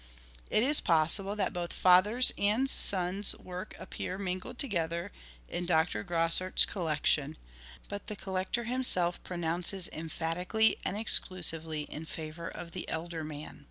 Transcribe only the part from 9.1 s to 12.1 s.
pronounces emphatically and ex clusively in